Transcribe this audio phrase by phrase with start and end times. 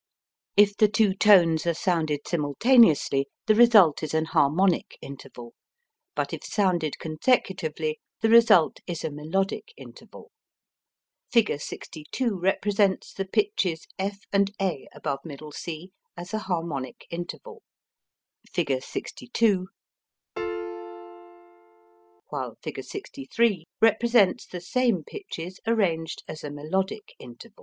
[0.57, 5.53] If the two tones are sounded simultaneously the result is an harmonic interval,
[6.15, 10.31] but if sounded consecutively the result is a melodic interval.
[11.31, 11.55] Fig.
[11.61, 14.87] 62 represents the pitches f' and a'
[16.17, 17.61] as a harmonic interval,
[22.27, 22.83] while Fig.
[22.83, 27.59] 63 represents the same pitches arranged as a melodic interval.